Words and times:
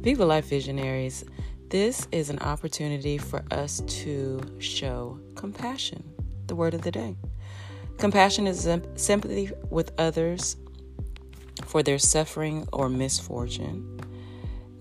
Viva 0.00 0.24
Life 0.24 0.46
Visionaries, 0.46 1.26
this 1.68 2.08
is 2.10 2.30
an 2.30 2.38
opportunity 2.38 3.18
for 3.18 3.44
us 3.50 3.82
to 3.86 4.40
show 4.58 5.20
compassion, 5.34 6.02
the 6.46 6.54
word 6.54 6.72
of 6.72 6.80
the 6.80 6.90
day. 6.90 7.14
Compassion 7.98 8.46
is 8.46 8.66
sympathy 8.94 9.50
with 9.68 9.92
others 9.98 10.56
for 11.66 11.82
their 11.82 11.98
suffering 11.98 12.66
or 12.72 12.88
misfortune. 12.88 14.00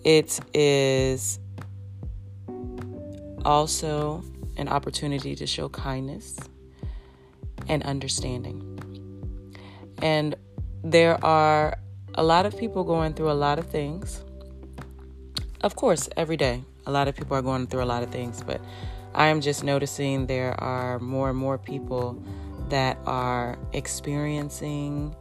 It 0.06 0.40
is 0.54 1.38
also 3.44 4.24
an 4.56 4.70
opportunity 4.70 5.36
to 5.36 5.46
show 5.46 5.68
kindness 5.68 6.38
and 7.68 7.84
understanding. 7.84 8.80
And 10.02 10.38
there 10.82 11.22
are 11.26 11.78
a 12.16 12.24
lot 12.24 12.46
of 12.46 12.58
people 12.58 12.86
going 12.86 13.16
through 13.16 13.32
a 13.32 13.34
lot 13.34 13.60
of 13.60 13.68
things. 13.68 14.24
Of 15.62 15.76
course, 15.76 16.08
every 16.16 16.38
day, 16.38 16.64
a 16.86 16.92
lot 16.92 17.10
of 17.10 17.18
people 17.18 17.36
are 17.36 17.42
going 17.42 17.68
through 17.68 17.84
a 17.84 17.86
lot 17.86 18.02
of 18.02 18.12
things, 18.12 18.42
but 18.42 18.62
I 19.14 19.28
am 19.28 19.42
just 19.42 19.62
noticing 19.62 20.26
there 20.26 20.58
are 20.62 21.00
more 21.00 21.30
and 21.30 21.38
more 21.38 21.58
people 21.58 22.22
that 22.70 22.98
are 23.06 23.58
experiencing 23.74 25.14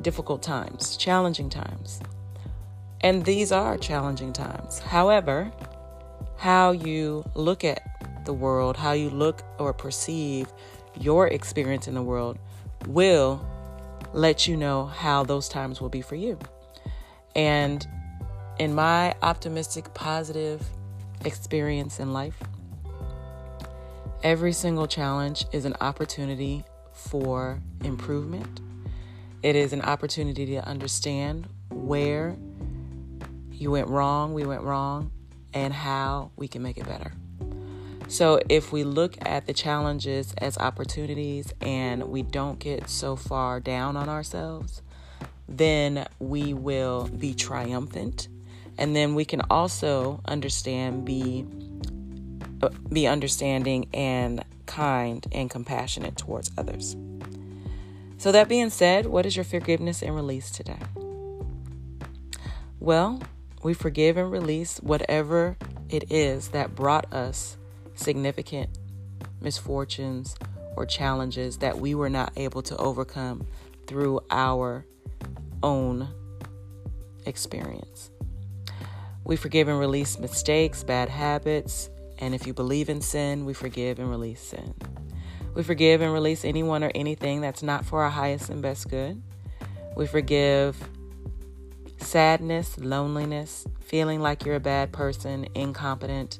difficult 0.00 0.42
times, 0.42 0.96
challenging 0.96 1.48
times. 1.48 2.00
And 3.02 3.24
these 3.24 3.52
are 3.52 3.78
challenging 3.78 4.32
times. 4.32 4.80
However, 4.80 5.52
how 6.38 6.72
you 6.72 7.24
look 7.36 7.62
at 7.62 8.24
the 8.24 8.32
world, 8.32 8.76
how 8.76 8.92
you 8.92 9.10
look 9.10 9.42
or 9.60 9.72
perceive 9.72 10.52
your 10.98 11.28
experience 11.28 11.86
in 11.86 11.94
the 11.94 12.02
world 12.02 12.36
will 12.88 13.46
let 14.12 14.48
you 14.48 14.56
know 14.56 14.86
how 14.86 15.22
those 15.22 15.48
times 15.48 15.80
will 15.80 15.88
be 15.88 16.02
for 16.02 16.16
you. 16.16 16.36
And 17.34 17.86
in 18.58 18.74
my 18.74 19.14
optimistic, 19.22 19.92
positive 19.94 20.62
experience 21.24 21.98
in 21.98 22.12
life, 22.12 22.36
every 24.22 24.52
single 24.52 24.86
challenge 24.86 25.44
is 25.52 25.64
an 25.64 25.74
opportunity 25.80 26.64
for 26.92 27.60
improvement. 27.82 28.60
It 29.42 29.56
is 29.56 29.72
an 29.72 29.82
opportunity 29.82 30.46
to 30.46 30.64
understand 30.66 31.48
where 31.70 32.36
you 33.50 33.70
went 33.70 33.88
wrong, 33.88 34.34
we 34.34 34.44
went 34.44 34.62
wrong, 34.62 35.10
and 35.54 35.72
how 35.72 36.30
we 36.36 36.48
can 36.48 36.62
make 36.62 36.78
it 36.78 36.86
better. 36.86 37.12
So, 38.08 38.40
if 38.48 38.72
we 38.72 38.84
look 38.84 39.16
at 39.22 39.46
the 39.46 39.54
challenges 39.54 40.34
as 40.36 40.58
opportunities 40.58 41.54
and 41.60 42.04
we 42.04 42.22
don't 42.22 42.58
get 42.58 42.90
so 42.90 43.16
far 43.16 43.58
down 43.58 43.96
on 43.96 44.08
ourselves, 44.08 44.82
then 45.56 46.06
we 46.18 46.54
will 46.54 47.08
be 47.08 47.34
triumphant. 47.34 48.28
And 48.78 48.96
then 48.96 49.14
we 49.14 49.24
can 49.24 49.42
also 49.50 50.20
understand, 50.24 51.04
be, 51.04 51.46
uh, 52.62 52.70
be 52.90 53.06
understanding 53.06 53.88
and 53.92 54.44
kind 54.66 55.26
and 55.32 55.50
compassionate 55.50 56.16
towards 56.16 56.50
others. 56.56 56.96
So, 58.16 58.32
that 58.32 58.48
being 58.48 58.70
said, 58.70 59.06
what 59.06 59.26
is 59.26 59.36
your 59.36 59.44
forgiveness 59.44 60.00
and 60.02 60.14
release 60.14 60.50
today? 60.50 60.78
Well, 62.80 63.20
we 63.62 63.74
forgive 63.74 64.16
and 64.16 64.30
release 64.30 64.78
whatever 64.78 65.56
it 65.88 66.10
is 66.10 66.48
that 66.48 66.74
brought 66.74 67.12
us 67.12 67.56
significant 67.94 68.70
misfortunes 69.40 70.36
or 70.76 70.86
challenges 70.86 71.58
that 71.58 71.78
we 71.78 71.94
were 71.94 72.08
not 72.08 72.32
able 72.36 72.62
to 72.62 72.76
overcome 72.76 73.46
through 73.86 74.20
our 74.30 74.86
own 75.62 76.08
experience. 77.26 78.10
We 79.24 79.36
forgive 79.36 79.68
and 79.68 79.78
release 79.78 80.18
mistakes, 80.18 80.82
bad 80.82 81.08
habits, 81.08 81.90
and 82.18 82.34
if 82.34 82.46
you 82.46 82.54
believe 82.54 82.88
in 82.88 83.00
sin, 83.00 83.44
we 83.44 83.54
forgive 83.54 83.98
and 83.98 84.10
release 84.10 84.40
sin. 84.40 84.74
We 85.54 85.62
forgive 85.62 86.00
and 86.00 86.12
release 86.12 86.44
anyone 86.44 86.82
or 86.82 86.90
anything 86.94 87.40
that's 87.40 87.62
not 87.62 87.84
for 87.84 88.02
our 88.02 88.10
highest 88.10 88.48
and 88.48 88.62
best 88.62 88.88
good. 88.88 89.22
We 89.96 90.06
forgive 90.06 90.76
sadness, 91.98 92.78
loneliness, 92.78 93.66
feeling 93.80 94.20
like 94.20 94.44
you're 94.44 94.56
a 94.56 94.60
bad 94.60 94.92
person, 94.92 95.46
incompetent, 95.54 96.38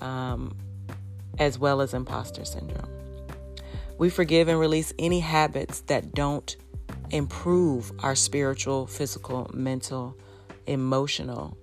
um, 0.00 0.56
as 1.38 1.58
well 1.58 1.80
as 1.80 1.94
imposter 1.94 2.44
syndrome. 2.44 2.88
We 3.98 4.08
forgive 4.08 4.48
and 4.48 4.58
release 4.58 4.94
any 4.98 5.20
habits 5.20 5.80
that 5.82 6.14
don't 6.14 6.56
improve 7.10 7.92
our 8.00 8.14
spiritual, 8.14 8.86
physical, 8.86 9.50
mental, 9.52 10.16
emotional, 10.66 11.56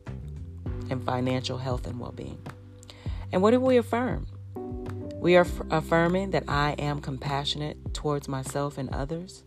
and 0.90 1.04
financial 1.04 1.58
health 1.58 1.88
and 1.88 2.00
well 2.00 2.12
being. 2.12 2.40
And 3.32 3.42
what 3.42 3.52
do 3.52 3.60
we 3.60 3.78
affirm? 3.78 4.28
We 5.16 5.36
are 5.36 5.46
f- 5.46 5.62
affirming 5.72 6.32
that 6.32 6.44
I 6.48 6.72
am 6.74 7.00
compassionate 7.02 7.94
towards 7.94 8.28
myself 8.28 8.78
and 8.78 8.90
others, 8.90 9.44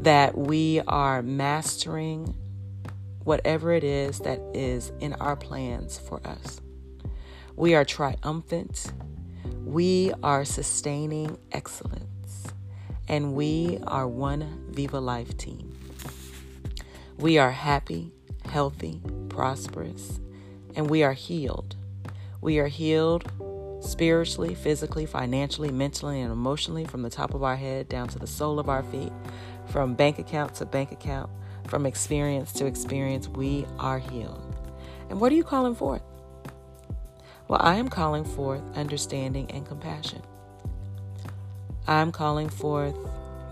that 0.00 0.36
we 0.36 0.80
are 0.86 1.22
mastering 1.22 2.34
whatever 3.24 3.72
it 3.72 3.82
is 3.82 4.20
that 4.20 4.40
is 4.54 4.92
in 5.00 5.14
our 5.14 5.34
plans 5.36 5.98
for 5.98 6.24
us. 6.26 6.60
We 7.56 7.74
are 7.74 7.84
triumphant 7.84 8.92
we 9.66 10.12
are 10.22 10.44
sustaining 10.44 11.38
excellence, 11.50 12.05
and 13.08 13.34
we 13.34 13.78
are 13.86 14.06
one 14.06 14.64
Viva 14.70 15.00
Life 15.00 15.36
team. 15.36 15.72
We 17.18 17.38
are 17.38 17.50
happy, 17.50 18.12
healthy, 18.44 19.00
prosperous, 19.28 20.20
and 20.74 20.90
we 20.90 21.02
are 21.02 21.12
healed. 21.12 21.76
We 22.40 22.58
are 22.58 22.66
healed 22.66 23.30
spiritually, 23.80 24.54
physically, 24.54 25.06
financially, 25.06 25.70
mentally, 25.70 26.20
and 26.20 26.32
emotionally 26.32 26.84
from 26.84 27.02
the 27.02 27.10
top 27.10 27.34
of 27.34 27.42
our 27.42 27.56
head 27.56 27.88
down 27.88 28.08
to 28.08 28.18
the 28.18 28.26
sole 28.26 28.58
of 28.58 28.68
our 28.68 28.82
feet, 28.82 29.12
from 29.66 29.94
bank 29.94 30.18
account 30.18 30.54
to 30.56 30.66
bank 30.66 30.92
account, 30.92 31.30
from 31.66 31.86
experience 31.86 32.52
to 32.52 32.66
experience. 32.66 33.28
We 33.28 33.66
are 33.78 33.98
healed. 33.98 34.54
And 35.08 35.20
what 35.20 35.32
are 35.32 35.36
you 35.36 35.44
calling 35.44 35.74
forth? 35.74 36.02
Well, 37.48 37.60
I 37.62 37.76
am 37.76 37.88
calling 37.88 38.24
forth 38.24 38.62
understanding 38.76 39.50
and 39.52 39.64
compassion. 39.64 40.22
I 41.88 42.00
am 42.00 42.10
calling 42.10 42.48
forth 42.48 42.96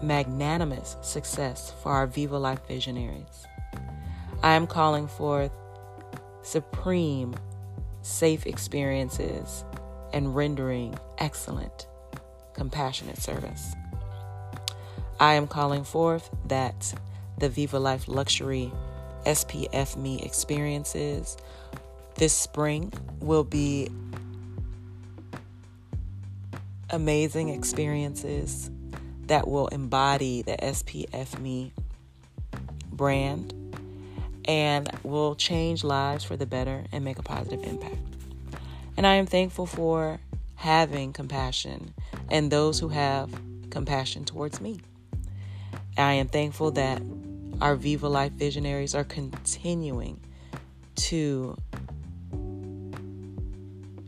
magnanimous 0.02 0.96
success 1.02 1.72
for 1.82 1.92
our 1.92 2.08
Viva 2.08 2.36
Life 2.36 2.66
visionaries. 2.66 3.46
I 4.42 4.54
am 4.54 4.66
calling 4.66 5.06
forth 5.06 5.52
supreme, 6.42 7.36
safe 8.02 8.44
experiences 8.44 9.64
and 10.12 10.34
rendering 10.34 10.98
excellent, 11.18 11.86
compassionate 12.54 13.18
service. 13.18 13.72
I 15.20 15.34
am 15.34 15.46
calling 15.46 15.84
forth 15.84 16.28
that 16.46 16.92
the 17.38 17.48
Viva 17.48 17.78
Life 17.78 18.08
Luxury 18.08 18.72
SPF 19.26 19.96
Me 19.96 20.20
experiences 20.22 21.36
this 22.16 22.32
spring 22.32 22.92
will 23.20 23.44
be 23.44 23.88
amazing 26.94 27.48
experiences 27.48 28.70
that 29.26 29.48
will 29.48 29.66
embody 29.68 30.42
the 30.42 30.56
SPF 30.56 31.38
Me 31.40 31.72
brand 32.92 33.52
and 34.44 34.88
will 35.02 35.34
change 35.34 35.82
lives 35.82 36.22
for 36.22 36.36
the 36.36 36.46
better 36.46 36.84
and 36.92 37.04
make 37.04 37.18
a 37.18 37.22
positive 37.22 37.64
impact. 37.64 37.96
And 38.96 39.06
I 39.06 39.14
am 39.14 39.26
thankful 39.26 39.66
for 39.66 40.20
having 40.54 41.12
compassion 41.12 41.94
and 42.30 42.50
those 42.50 42.78
who 42.78 42.88
have 42.88 43.30
compassion 43.70 44.24
towards 44.24 44.60
me. 44.60 44.80
I 45.96 46.12
am 46.12 46.28
thankful 46.28 46.70
that 46.72 47.02
our 47.60 47.74
Viva 47.74 48.08
Life 48.08 48.32
visionaries 48.32 48.94
are 48.94 49.04
continuing 49.04 50.20
to 50.96 51.56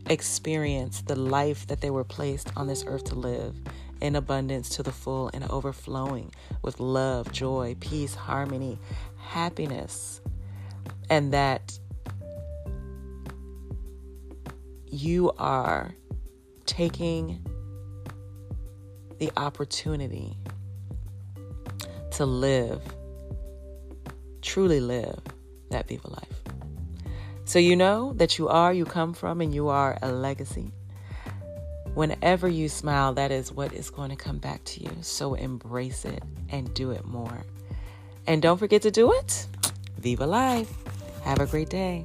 experience 0.09 1.01
the 1.01 1.15
life 1.15 1.67
that 1.67 1.81
they 1.81 1.89
were 1.89 2.03
placed 2.03 2.51
on 2.55 2.67
this 2.67 2.83
earth 2.87 3.05
to 3.05 3.15
live 3.15 3.55
in 4.01 4.15
abundance 4.15 4.69
to 4.69 4.83
the 4.83 4.91
full 4.91 5.29
and 5.33 5.43
overflowing 5.49 6.31
with 6.61 6.79
love, 6.79 7.31
joy, 7.31 7.75
peace, 7.79 8.15
harmony, 8.15 8.79
happiness, 9.17 10.21
and 11.09 11.33
that 11.33 11.79
you 14.89 15.31
are 15.37 15.93
taking 16.65 17.45
the 19.19 19.31
opportunity 19.35 20.37
to 22.11 22.25
live, 22.25 22.81
truly 24.41 24.79
live 24.79 25.19
that 25.69 25.87
Viva 25.87 26.09
life. 26.09 26.36
So 27.47 27.59
you 27.59 27.77
know 27.77 28.11
that 28.17 28.37
you 28.37 28.49
are, 28.49 28.73
you 28.73 28.83
come 28.83 29.13
from, 29.13 29.39
and 29.39 29.55
you 29.55 29.69
are 29.69 29.97
a 30.01 30.11
legacy. 30.11 30.73
Whenever 31.93 32.49
you 32.49 32.67
smile, 32.67 33.13
that 33.13 33.31
is 33.31 33.53
what 33.53 33.71
is 33.71 33.89
going 33.89 34.09
to 34.09 34.17
come 34.17 34.37
back 34.37 34.65
to 34.65 34.83
you. 34.83 34.91
So 34.99 35.33
embrace 35.33 36.03
it 36.03 36.21
and 36.49 36.73
do 36.73 36.91
it 36.91 37.05
more. 37.05 37.45
And 38.27 38.41
don't 38.41 38.57
forget 38.57 38.81
to 38.81 38.91
do 38.91 39.13
it 39.13 39.47
Viva 39.97 40.27
life. 40.27 40.73
Have 41.23 41.39
a 41.39 41.45
great 41.45 41.69
day. 41.69 42.03